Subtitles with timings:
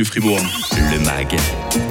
[0.00, 0.40] du Fribourg.
[0.72, 1.36] Le MAG,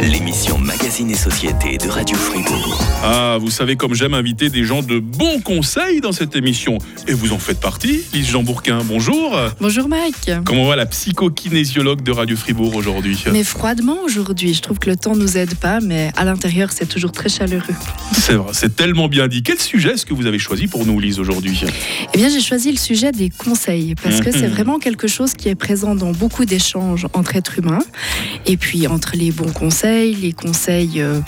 [0.02, 2.82] l'émission Magazine et Société de Radio Fribourg.
[3.04, 6.80] Ah, vous savez comme j'aime inviter des gens de bons conseils dans cette émission.
[7.08, 9.38] Et vous en faites partie, Lise Jean Bourquin, bonjour.
[9.62, 10.32] Bonjour Mike.
[10.44, 14.96] Comment va la psychokinésiologue de Radio Fribourg aujourd'hui Mais froidement aujourd'hui, je trouve que le
[14.96, 17.76] temps nous aide pas, mais à l'intérieur c'est toujours très chaleureux.
[18.14, 19.44] C'est vrai, c'est tellement bien dit.
[19.44, 21.62] Quel sujet est-ce que vous avez choisi pour nous, Lise, aujourd'hui
[22.14, 25.50] Eh bien, j'ai choisi le sujet des conseils, parce que c'est vraiment quelque chose qui
[25.50, 27.80] est présent dans beaucoup d'échanges entre êtres humains.
[28.46, 31.20] Et puis entre les bons conseils, les conseils euh,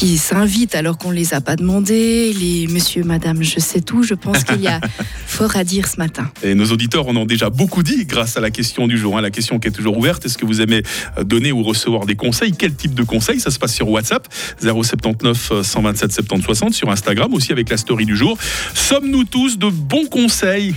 [0.00, 4.02] qui s'invitent alors qu'on ne les a pas demandés, les monsieur, madame, je sais tout,
[4.02, 4.80] je pense qu'il y a
[5.26, 6.30] fort à dire ce matin.
[6.42, 9.18] Et nos auditeurs en ont déjà beaucoup dit grâce à la question du jour.
[9.18, 9.20] hein.
[9.20, 10.82] La question qui est toujours ouverte, est-ce que vous aimez
[11.18, 12.52] euh, donner ou recevoir des conseils?
[12.58, 13.40] Quel type de conseils?
[13.40, 14.26] Ça se passe sur WhatsApp,
[14.62, 18.38] 079 euh, 127 70 60, sur Instagram aussi avec la story du jour.
[18.72, 20.74] Sommes-nous tous de bons conseils?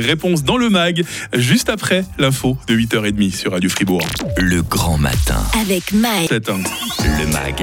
[0.00, 4.04] Réponse dans le mag, juste après l'info de 8h30 sur Radio Fribourg.
[4.38, 5.40] Le grand matin.
[5.62, 6.32] Avec Mike.
[6.32, 7.62] Le MAG,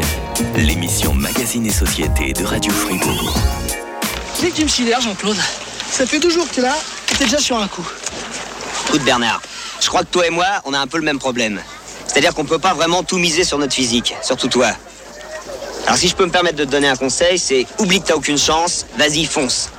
[0.56, 3.36] l'émission Magazine et Société de Radio Fribourg.
[4.36, 5.38] C'est que tu me sidères, Jean-Claude.
[5.90, 6.76] Ça fait deux jours que t'es là,
[7.12, 7.86] et t'es déjà sur un coup.
[8.90, 9.42] Écoute Bernard,
[9.82, 11.60] je crois que toi et moi, on a un peu le même problème.
[12.06, 14.70] C'est-à-dire qu'on peut pas vraiment tout miser sur notre physique, surtout toi.
[15.88, 18.16] Alors si je peux me permettre de te donner un conseil, c'est oublie que t'as
[18.16, 19.72] aucune chance, vas-y fonce.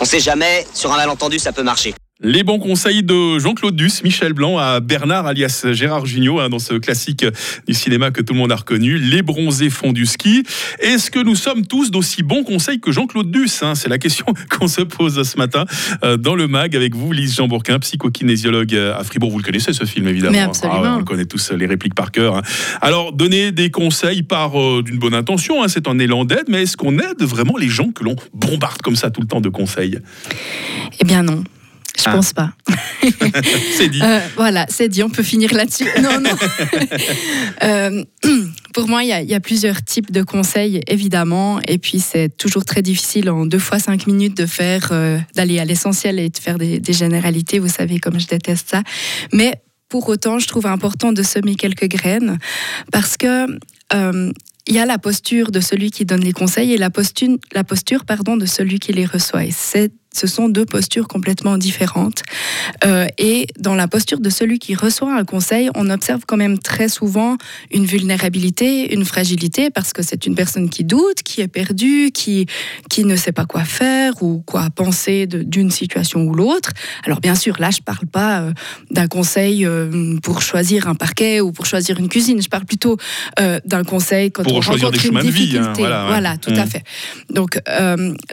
[0.00, 1.94] On sait jamais, sur un malentendu ça peut marcher.
[2.22, 6.58] Les bons conseils de Jean-Claude Duss, Michel Blanc à Bernard alias Gérard Jugnot hein, dans
[6.58, 7.24] ce classique
[7.66, 10.42] du cinéma que tout le monde a reconnu, Les bronzés font du ski.
[10.80, 13.74] Est-ce que nous sommes tous d'aussi bons conseils que Jean-Claude Duss hein?
[13.74, 15.64] C'est la question qu'on se pose ce matin
[16.04, 19.30] euh, dans le mag avec vous, Lise Jean Bourquin, psychokinésiologue à Fribourg.
[19.30, 20.32] Vous le connaissez ce film évidemment.
[20.32, 20.48] Mais hein?
[20.48, 20.82] absolument.
[20.82, 22.42] ouais, on le connaît tous les répliques par cœur.
[22.82, 26.64] Alors, donner des conseils par euh, d'une bonne intention, hein, c'est un élan d'aide, mais
[26.64, 29.48] est-ce qu'on aide vraiment les gens que l'on bombarde comme ça tout le temps de
[29.48, 29.98] conseils?
[31.00, 31.44] Eh bien non.
[31.98, 32.12] Je Ah.
[32.12, 32.52] pense pas.
[33.76, 34.00] C'est dit.
[34.02, 35.84] Euh, voilà, c'est dit, on peut finir là-dessus.
[36.02, 36.30] Non, non.
[37.62, 38.04] Euh,
[38.74, 41.60] pour moi, il y, a- il y a plusieurs types de conseils, évidemment.
[41.68, 45.58] Et puis, c'est toujours très difficile en deux fois cinq minutes de faire, euh, d'aller
[45.58, 47.58] à l'essentiel et de faire des, des généralités.
[47.58, 48.82] Vous savez comme je déteste ça.
[49.32, 49.54] Mais
[49.88, 52.38] pour autant, je trouve important de semer quelques graines
[52.92, 53.46] parce que
[53.92, 54.32] euh,
[54.66, 57.64] il y a la posture de celui qui donne les conseils et la posture, la
[57.64, 59.44] posture pardon, de celui qui les reçoit.
[59.44, 62.22] Et c'est- ce sont deux postures complètement différentes.
[62.84, 66.58] Euh, et dans la posture de celui qui reçoit un conseil, on observe quand même
[66.58, 67.36] très souvent
[67.72, 72.46] une vulnérabilité, une fragilité, parce que c'est une personne qui doute, qui est perdue, qui,
[72.88, 76.70] qui ne sait pas quoi faire ou quoi penser d'une situation ou l'autre.
[77.04, 78.52] Alors bien sûr, là, je parle pas euh,
[78.90, 82.42] d'un conseil euh, pour choisir un parquet ou pour choisir une cuisine.
[82.42, 82.96] Je parle plutôt
[83.64, 85.82] d'un conseil quand Pour on choisir rencontre des chemins une de vie, hein, difficulté.
[85.82, 86.38] voilà, ouais.
[86.38, 86.68] tout à Mm.
[86.68, 86.82] fait.
[87.30, 87.60] Donc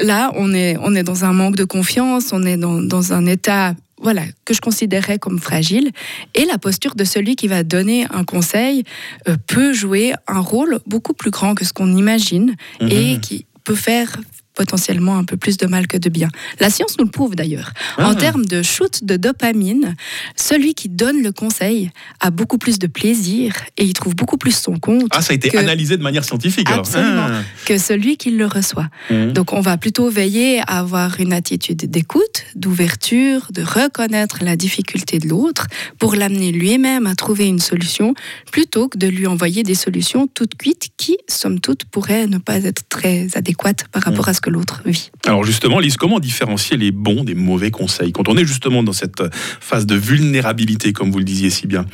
[0.02, 3.26] là, on est, on est dans un manque de confiance, on est dans, dans un
[3.26, 5.90] état voilà, que je considérais comme fragile.
[6.36, 8.84] Et la posture de celui qui va donner un conseil
[9.28, 13.22] euh, peut jouer un rôle beaucoup plus grand que ce qu'on imagine et Mhm.
[13.22, 14.18] qui peut faire
[14.58, 16.30] potentiellement un peu plus de mal que de bien.
[16.60, 17.72] La science nous le prouve d'ailleurs.
[17.98, 18.10] Ah.
[18.10, 19.96] En termes de shoot de dopamine,
[20.36, 24.56] celui qui donne le conseil a beaucoup plus de plaisir et il trouve beaucoup plus
[24.58, 26.68] son compte Ah, ça a été que- analysé de manière scientifique.
[26.70, 26.80] alors.
[26.80, 27.28] Absolument.
[27.66, 28.88] que celui qui le reçoit.
[29.10, 29.14] Ah.
[29.14, 29.34] Mhm.
[29.34, 35.20] Donc on va plutôt veiller à avoir une attitude d'écoute, d'ouverture, de reconnaître la difficulté
[35.20, 35.68] de l'autre
[36.00, 38.14] pour l'amener lui-même à trouver une solution
[38.52, 42.58] plutôt que de lui envoyer des solutions toutes cuites qui, somme toute, pourraient ne pas
[42.64, 45.12] être très adéquates par rapport à ce que l'autre vit.
[45.26, 48.94] Alors justement, Lise, comment différencier les bons des mauvais conseils quand on est justement dans
[48.94, 49.24] cette
[49.60, 51.86] phase de vulnérabilité, comme vous le disiez si bien?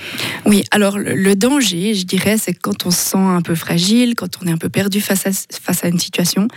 [0.45, 4.39] Oui, alors le, danger, je dirais, c'est quand on se sent un peu fragile, quand
[4.41, 6.47] on est un peu perdu face à, face à une situation,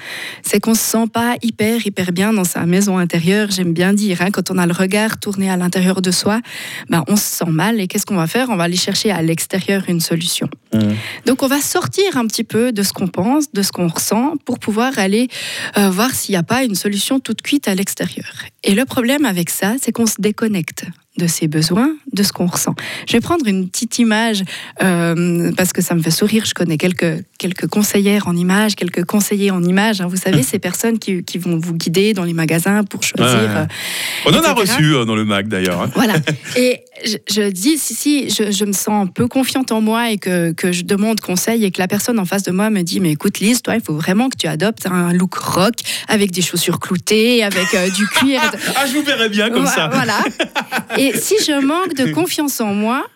[0.43, 4.23] c'est qu'on se sent pas hyper, hyper bien dans sa maison intérieure, j'aime bien dire.
[4.23, 4.31] hein.
[4.31, 6.41] quand on a le regard tourné à l'intérieur de soi,
[6.91, 8.51] ben, on se sent mal et qu'est-ce qu'on va faire?
[8.51, 10.49] On va aller chercher à l'extérieur une solution.
[11.25, 14.35] Donc on va sortir un petit peu de ce qu'on pense, de ce qu'on ressent,
[14.45, 15.29] pour pouvoir aller
[15.79, 18.27] euh, voir s'il n'y a pas une solution toute cuite à l'extérieur.
[18.65, 20.85] Et le problème avec ça, c'est qu'on se déconnecte
[21.19, 22.75] de ses besoins, de ce qu'on ressent.
[23.09, 24.43] Je vais prendre une petite image
[24.83, 26.45] euh, parce que ça me fait sourire.
[26.45, 30.03] Je connais quelques, quelques conseillères en images, quelques conseillers en images.
[30.03, 30.09] hein.
[30.09, 33.27] Vous savez, ces personnes qui, qui vont vous guider dans les magasins pour choisir.
[33.35, 33.57] Ouais.
[33.57, 33.67] euh,
[34.27, 34.55] On en a etc.
[34.61, 35.81] reçu euh, dans le MAC d'ailleurs.
[35.81, 35.91] hein.
[35.95, 36.17] voilà.
[36.59, 40.19] Et je, je dis, si, si, je, je me sens peu confiante en moi et
[40.19, 43.01] que, que je demande conseil et que la personne en face de moi me dit,
[43.01, 45.75] mais écoute Lise, toi, il faut vraiment que tu adoptes un look rock
[46.09, 48.41] avec des chaussures cloutées, avec euh, du cuir.
[48.79, 49.89] Ah, je vous verrais bien comme ça.
[49.93, 50.19] Voilà.
[50.99, 53.07] Et si je manque de confiance en moi,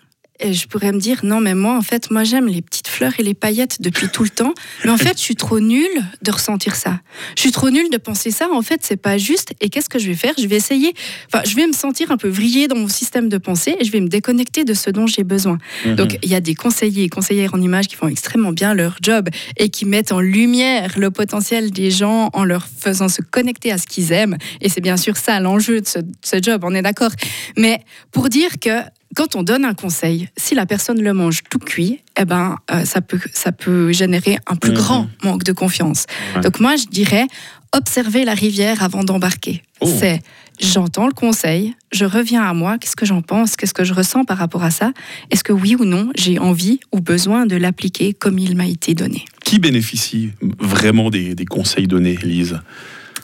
[0.41, 3.13] et je pourrais me dire non mais moi en fait moi j'aime les petites fleurs
[3.19, 4.55] et les paillettes depuis tout le temps.
[4.85, 5.87] Mais en fait je suis trop nulle
[6.23, 7.01] de ressentir ça.
[7.37, 8.49] Je suis trop nulle de penser ça.
[8.53, 9.53] En fait c'est pas juste.
[9.61, 10.35] Et qu'est-ce que je vais faire?
[10.39, 10.95] Je vais essayer.
[11.33, 13.93] Enfin je vais me sentir un peu vrillée dans mon système de pensée et je
[13.93, 15.59] vais me déconnecter de ce dont j'ai besoin.
[15.85, 15.95] Mhm.
[15.97, 18.97] donc il y a des conseillers et conseillères en images qui font extrêmement bien leur
[19.03, 23.73] job et qui mettent en lumière le potentiel des gens en leur faisant se connecter
[23.73, 24.37] à ce qu'ils aiment.
[24.61, 27.11] Et c'est bien sûr ça l'enjeu de ce, de ce job on est d'accord.
[27.57, 27.81] Mais
[28.13, 28.71] pour dire que
[29.17, 32.85] quand on donne un conseil, si la personne le mange tout cuit, eh ben, euh,
[32.85, 34.77] ça, peut, ça peut générer un plus Mhm.
[34.77, 36.07] grand manque de confiance.
[36.35, 36.43] Ouais.
[36.43, 37.27] Donc moi, je dirais,
[37.73, 39.63] observer la rivière avant d'embarquer.
[39.81, 39.89] Oh.
[39.99, 40.21] C'est,
[40.61, 44.25] j'entends le conseil, je reviens à moi, qu'est-ce que j'en pense, qu'est-ce que je ressens
[44.25, 44.93] par rapport à ça
[45.31, 48.95] Est-ce que oui ou non, j'ai envie ou besoin de l'appliquer comme il m'a été
[48.95, 52.61] donné Qui bénéficie vraiment des, des conseils donnés, Lise?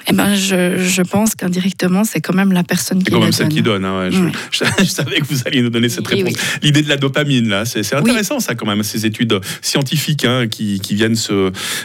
[0.09, 3.33] Eh ben, je, je pense qu'indirectement, c'est quand même la personne qui C'est quand même
[3.33, 3.85] celle qui donne.
[3.85, 4.11] hein, ouais.
[4.13, 4.33] Je, Ouais.
[4.51, 6.35] je- je savais que vous alliez nous donner cette Oui, réponse.
[6.63, 8.01] L'idée de la dopamine, là, c'est Oui.
[8.01, 11.33] intéressant, ça, quand même, ces études scientifiques hein, qui, qui viennent se,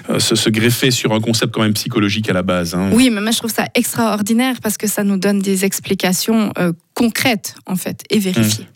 [0.10, 2.76] euh, se, se greffer sur un concept quand même psychologique à la base.
[2.76, 2.90] hein.
[2.94, 6.72] Oui, mais moi je trouve ça extraordinaire parce que ça nous donne des explications euh,
[6.94, 8.68] concrètes en fait et vérifiées.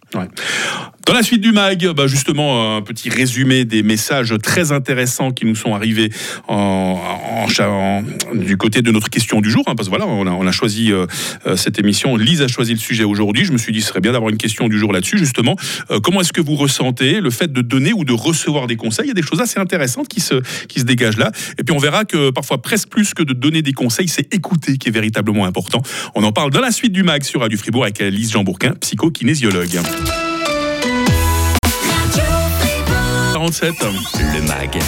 [1.06, 5.46] Dans la suite du mag, bah, justement, un petit résumé des messages très intéressants qui
[5.46, 6.10] nous sont arrivés
[6.48, 7.00] en,
[8.34, 9.64] du côté de notre question du jour.
[9.68, 11.06] hein, parce que voilà, on a, on a choisi euh,
[11.46, 12.16] euh, cette émission.
[12.16, 13.46] Lise a choisi le sujet aujourd'hui.
[13.46, 15.56] Je me suis dit, ce serait bien d'avoir une question du jour là-dessus, justement.
[15.92, 19.06] Euh, comment est-ce que vous ressentez le fait de donner ou de recevoir des conseils?
[19.06, 21.32] Il y a des choses assez intéressantes qui se, qui se dégagent là.
[21.60, 24.78] Et puis on verra que parfois, presque plus que de donner des conseils, c'est écouter
[24.78, 25.82] qui est véritablement important.
[26.16, 29.80] On en parle dans la suite du mag sur Radio Fribourg avec Lise Jean-Bourquin, psycho-kinésiologue.
[33.34, 33.74] 47.
[34.34, 34.80] Le MAG,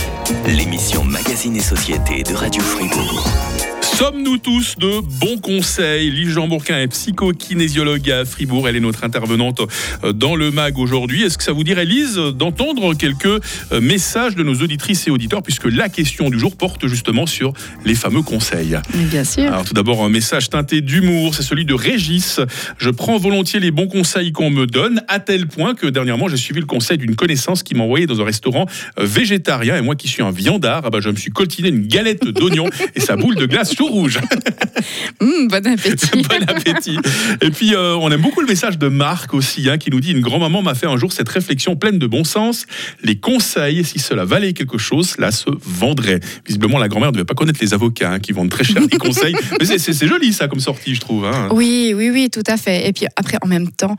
[0.48, 3.26] l'émission Magazine et Société de Radio Fribourg.
[3.98, 6.12] Sommes-nous tous de bons conseils?
[6.12, 8.70] Lise Jean Bourquin est psycho-kinésiologue à Fribourg.
[8.70, 9.60] Elle est notre intervenante
[10.04, 11.24] euh, dans le MAG aujourd'hui.
[11.24, 15.42] Est-ce que ça vous dirait, Lise, d'entendre quelques euh, messages de nos auditrices et auditeurs,
[15.42, 17.54] puisque la question du jour porte justement sur
[17.86, 18.78] les fameux conseils?
[18.94, 19.46] Bien sûr.
[19.46, 22.40] alors tout d'abord un message teinté d'humour, c'est celui de Régis.
[22.78, 26.38] Je prends volontiers les bons conseils qu'on me donne, à tel point que dernièrement j'ai
[26.38, 28.68] suivi le conseil d'une connaissance qui m'a envoyé dans un restaurant
[29.00, 32.28] euh, végétarien et moi qui suis un viandard, bah, je me suis coltiné une galette
[32.28, 34.20] d'oignon et sa boule de glace tout rouge.
[35.20, 36.22] Hum, bon appétit.
[36.24, 36.98] bon appétit.
[37.42, 40.12] Et puis euh, on aime beaucoup le message de Marc aussi, hein, qui nous dit
[40.12, 42.66] une grand-maman m'a fait un jour cette réflexion pleine de bon sens.
[43.04, 46.20] Les conseils, si cela valait quelque chose, cela se vendrait.
[46.46, 48.98] Visiblement la grand-mère ne devait pas connaître les avocats hein, qui vendent très cher les
[48.98, 49.36] conseils.
[49.60, 51.26] Mais c'est- joli ça comme sortie, je trouve.
[51.26, 51.50] hein.
[51.52, 52.88] Oui, oui, oui, tout à fait.
[52.88, 53.96] Et puis après, en même temps,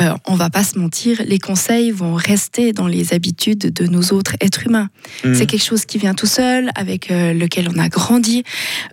[0.00, 4.02] euh, on va pas se mentir, les conseils vont rester dans les habitudes de nos
[4.12, 4.88] autres êtres humains.
[5.24, 5.34] Mhm.
[5.34, 8.42] C'est quelque chose qui vient tout seul, avec euh, lequel on a grandi.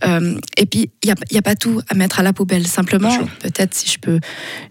[0.05, 2.65] Euh, et puis, il n'y a, y a pas tout à mettre à la poubelle.
[2.67, 4.19] Simplement, peut-être si je peux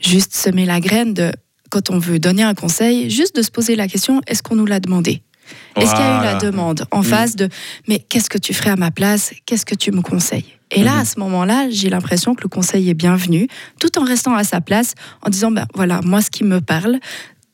[0.00, 1.32] juste semer la graine de,
[1.70, 4.66] quand on veut donner un conseil, juste de se poser la question, est-ce qu'on nous
[4.66, 5.22] l'a demandé?
[5.76, 7.04] Est-ce qu'il y a eu la demande en Mhm.
[7.04, 7.48] face de
[7.88, 9.32] mais qu'est-ce que tu ferais à ma place?
[9.46, 10.44] Qu'est-ce que tu me conseilles?
[10.70, 11.00] Et là, Mhm.
[11.00, 13.48] à ce moment-là, j'ai l'impression que le conseil est bienvenu,
[13.80, 16.98] tout en restant à sa place, en disant ben voilà, moi, ce qui me parle,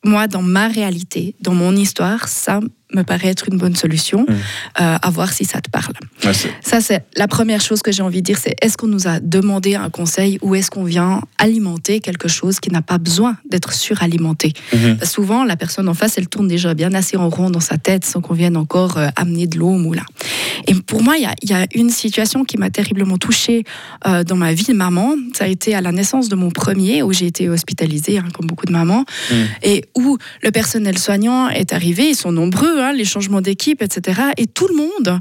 [0.04, 2.60] moi, dans ma réalité, dans mon histoire, ça
[2.94, 4.26] me paraît être une bonne solution.
[4.28, 4.34] Mhm.
[4.80, 5.94] Euh, à voir si ça te parle.
[6.26, 6.32] Ouais,
[6.62, 9.20] Ça, c'est la première chose que j'ai envie de dire, c'est est-ce qu'on nous a
[9.20, 13.72] demandé un conseil ou est-ce qu'on vient alimenter quelque chose qui n'a pas besoin d'être
[13.72, 14.52] suralimenté?
[14.70, 17.76] Que Souvent, la personne en face, elle tourne déjà bien assez en rond dans sa
[17.78, 20.04] tête sans qu'on vienne encore euh, amener de l'eau au moulin.
[20.66, 23.64] Et pour moi, il y a, il y a une situation qui m'a terriblement touchée
[24.06, 25.14] euh, dans ma vie de maman.
[25.36, 28.46] Ça a été à la naissance de mon premier, où j'ai été hospitalisée, hein, comme
[28.46, 29.46] beaucoup de mamans, Mhm.
[29.62, 32.08] et où le personnel soignant est arrivé.
[32.10, 34.20] Ils sont nombreux, hein, les changements d'équipe, etc.
[34.36, 35.20] Et tout le monde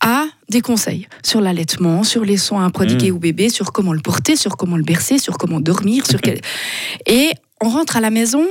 [0.00, 3.16] a des conseils sur l'allaitement, sur les soins à prodiguer Mhm.
[3.16, 6.40] au bébé, sur comment le porter, sur comment le bercer, sur comment dormir, sur quel...
[7.06, 8.46] Et on rentre à la maison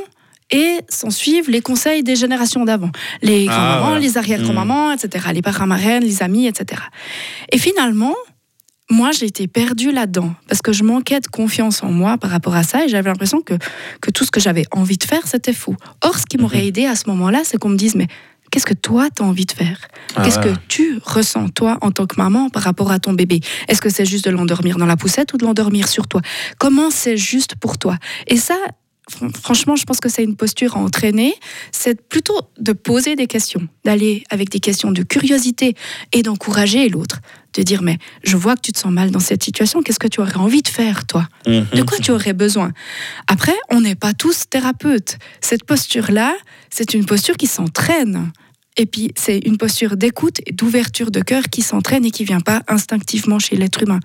[0.51, 2.91] et s'en suivent les conseils des générations d'avant.
[3.21, 3.99] Les Ah, grands-mamans, voilà.
[4.01, 5.27] les arrière-grands-mamans, etc.
[5.33, 6.81] Les parents-marraines, les amis, etc.
[7.53, 8.15] Et finalement,
[8.89, 12.55] moi, j'ai été perdue là-dedans parce que je manquais de confiance en moi par rapport
[12.55, 13.53] à ça et j'avais l'impression que,
[14.01, 15.77] que tout ce que j'avais envie de faire, c'était fou.
[16.03, 18.07] Or, ce qui m'aurait aidé à ce moment-là, c'est qu'on me dise, mais
[18.51, 19.87] qu'est-ce que toi, tu as envie de faire?
[20.15, 20.53] Ah Qu'est-ce ouais.
[20.53, 23.39] que tu ressens, toi, en tant que maman, par rapport à ton bébé?
[23.67, 26.21] Est-ce que c'est juste de l'endormir dans la poussette ou de l'endormir sur toi?
[26.59, 27.97] Comment c'est juste pour toi?
[28.27, 28.55] Et ça,
[29.41, 31.33] franchement, je pense que c'est une posture à entraîner.
[31.71, 35.75] C'est plutôt de poser des questions, d'aller avec des questions de curiosité
[36.11, 37.19] et d'encourager l'autre.
[37.53, 40.07] De dire, mais je vois que tu te sens mal dans cette situation, qu'est-ce que
[40.07, 41.27] tu aurais envie de faire, toi?
[41.45, 41.65] Mhm.
[41.73, 42.71] de quoi tu aurais besoin?
[43.27, 45.17] Après, on n'est pas tous thérapeutes.
[45.41, 46.33] Cette posture-là,
[46.69, 48.31] c'est une posture qui s'entraîne.
[48.77, 52.39] Et puis, c'est une posture d'écoute et d'ouverture de cœur qui s'entraîne et qui vient
[52.39, 53.99] pas instinctivement chez l'être humain.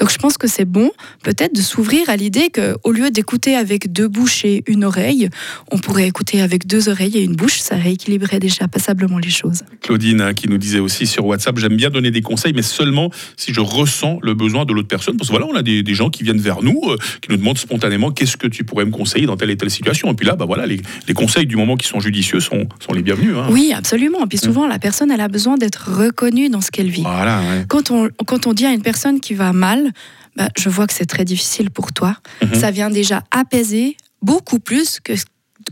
[0.00, 0.90] Donc, je pense que c'est bon,
[1.22, 5.28] peut-être, de s'ouvrir à l'idée qu'au lieu d'écouter avec deux bouches et une oreille,
[5.70, 7.60] on pourrait écouter avec deux oreilles et une bouche.
[7.60, 9.62] Ça rééquilibrerait déjà passablement les choses.
[9.82, 13.12] Claudine, hein, qui nous disait aussi sur WhatsApp, j'aime bien donner des conseils, mais seulement
[13.36, 15.16] si je ressens le besoin de l'autre personne.
[15.16, 17.58] Parce que voilà, on a des, gens qui viennent vers nous, euh, qui nous demandent
[17.58, 20.10] spontanément qu'est-ce que tu pourrais me conseiller dans telle et telle situation?
[20.10, 20.80] Et puis là, bah voilà, les,
[21.14, 23.34] conseils du moment qui sont judicieux sont, sont les bienvenus.
[23.36, 23.48] Hein.
[23.50, 24.07] Oui, absolument.
[24.22, 27.02] Et puis souvent, la personne, elle a besoin d'être reconnue dans ce qu'elle vit.
[27.68, 29.92] quand, on, quand on dit à une personne qui va mal,
[30.36, 32.16] bah, je vois que c'est très difficile pour toi.
[32.42, 32.54] Mhm.
[32.54, 35.12] Ça vient déjà apaiser beaucoup plus que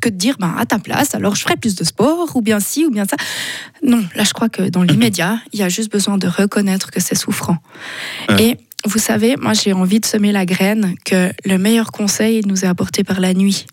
[0.00, 2.60] que de dire bah, à ta place, alors je ferai plus de sport, ou bien
[2.60, 3.16] ci, ou bien ça.
[3.82, 7.00] Non, là je crois que dans l'immédiat, il y a juste besoin de reconnaître que
[7.00, 7.56] c'est souffrant.
[8.38, 12.64] Et vous savez, moi j'ai envie de semer la graine que le meilleur conseil nous
[12.64, 13.66] est apporté par la nuit.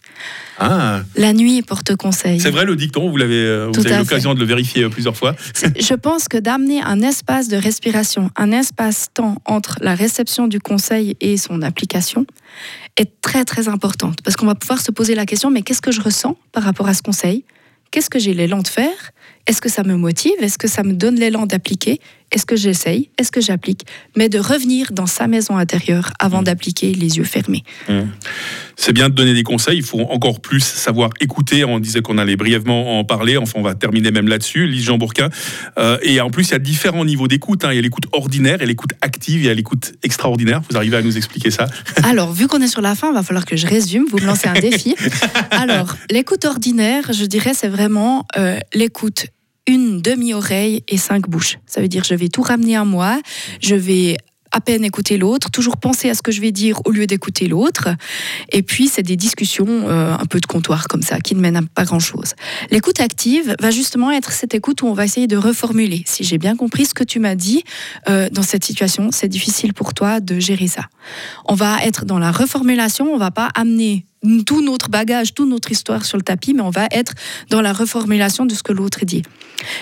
[0.57, 1.01] Ah.
[1.15, 2.39] La nuit porte conseil.
[2.39, 5.17] C'est vrai le dicton, vous, l'avez, euh, vous avez l'occasion de le vérifier euh, plusieurs
[5.17, 5.35] fois.
[5.79, 11.17] Je pense que d'amener un espace de respiration, un espace-temps entre la réception du conseil
[11.19, 12.25] et son application
[12.97, 14.19] est très très importante.
[14.23, 16.87] Parce qu'on va pouvoir se poser la question, mais qu'est-ce que je ressens par rapport
[16.87, 17.43] à ce conseil?
[17.91, 19.11] Qu'est-ce que j'ai l'élan de faire
[19.45, 20.33] Est-ce que ça me motive?
[20.39, 21.99] Est-ce que ça me donne l'élan d'appliquer?
[22.31, 23.09] Est-ce que j'essaye?
[23.17, 23.85] Est-ce que j'applique?
[24.15, 26.45] Mais de revenir dans sa maison intérieure avant mmh.
[26.45, 27.63] d'appliquer les yeux fermés.
[27.89, 28.03] Mmh
[28.75, 29.77] c'est bien de donner des conseils.
[29.77, 31.63] Il faut encore plus savoir écouter.
[31.63, 33.37] On disait qu'on allait brièvement en parler.
[33.37, 34.67] Enfin, on va terminer même là-dessus.
[34.67, 35.29] Lise Jean Bourquin.
[35.77, 37.65] Euh, et en plus, il y a différents niveaux d'écoute.
[37.65, 37.69] Hein.
[37.71, 39.41] Il y a l'écoute ordinaire et l'écoute active.
[39.41, 40.61] Il y a l'écoute extraordinaire.
[40.69, 41.67] Vous arrivez à nous expliquer ça?
[42.03, 44.05] Alors, vu qu'on est sur la fin, il va falloir que je résume.
[44.09, 44.95] Vous me lancez un défi.
[45.51, 49.27] Alors, l'écoute ordinaire, je dirais, c'est vraiment euh, l'écoute
[49.67, 51.59] une demi-oreille et cinq bouches.
[51.65, 53.19] Ça veut dire je vais tout ramener à moi,
[53.61, 54.17] je vais
[54.53, 57.47] à peine écouter l'autre, toujours penser à ce que je vais dire au lieu d'écouter
[57.47, 57.89] l'autre.
[58.51, 61.57] Et puis, c'est des discussions euh, un peu de comptoir comme ça, qui ne mènent
[61.57, 62.33] à pas grand-chose.
[62.69, 66.03] L'écoute active va justement être cette écoute où on va essayer de reformuler.
[66.05, 67.63] Si j'ai bien compris ce que tu m'as dit,
[68.07, 70.83] euh, dans cette situation, c'est difficile pour toi de gérer ça.
[71.45, 74.05] On va être dans la reformulation, on va pas amener
[74.45, 77.13] tout notre bagage, toute notre histoire sur le tapis, mais on va être
[77.49, 79.23] dans la reformulation de ce que l'autre dit.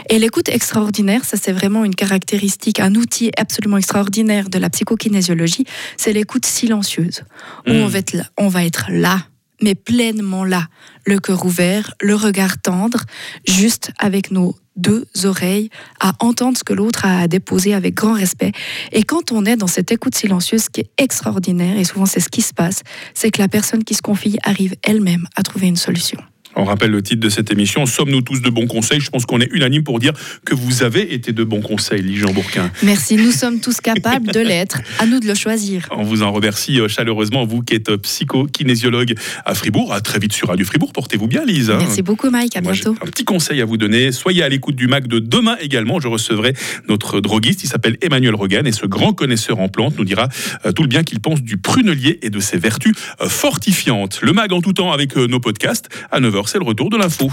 [0.09, 5.65] Et l'écoute extraordinaire, ça c'est vraiment une caractéristique, un outil absolument extraordinaire de la psychokinésiologie,
[5.97, 7.23] c'est l'écoute silencieuse,
[7.67, 7.89] où on, hmm.
[7.89, 9.19] va être là, on va être là,
[9.61, 10.67] mais pleinement là,
[11.05, 13.03] le cœur ouvert, le regard tendre,
[13.47, 18.13] juste avec nos deux oreilles à entendre ce que l'autre a à déposer avec grand
[18.13, 18.51] respect.
[18.91, 22.29] Et quand on est dans cette écoute silencieuse, qui est extraordinaire, et souvent c'est ce
[22.29, 25.75] qui se passe, c'est que la personne qui se confie arrive elle-même à trouver une
[25.75, 26.19] solution.
[26.55, 27.85] On rappelle le titre de cette émission.
[27.85, 28.99] Sommes-nous tous de bons conseils?
[28.99, 30.13] Je pense qu'on est unanime pour dire
[30.45, 32.69] que vous avez été de bons conseils, Jean Bourquin.
[32.83, 34.81] Merci, nous sommes tous capables de l'être.
[34.99, 35.87] À nous de le choisir.
[35.91, 39.15] On vous en remercie euh, chaleureusement, vous qui êtes euh, psycho-kinésiologue
[39.45, 39.93] à Fribourg.
[39.93, 40.91] À très vite sur Radio Fribourg.
[40.91, 41.69] Portez-vous bien, Lise.
[41.69, 42.57] Merci beaucoup, Mike.
[42.57, 42.95] À bientôt.
[43.01, 44.11] un petit conseil à vous donner.
[44.11, 45.99] Soyez à l'écoute du MAC de demain également.
[45.99, 46.53] Je recevrai
[46.89, 47.63] notre droguiste.
[47.63, 50.27] Il s'appelle Emmanuel Rogan et ce grand connaisseur en plantes nous dira
[50.65, 54.19] euh, tout le bien qu'il pense du prunelier et de ses vertus fortifiantes.
[54.21, 55.89] Le MAG en tout temps avec nos podcasts.
[56.11, 57.29] À 9h, c'est le retour de l'info.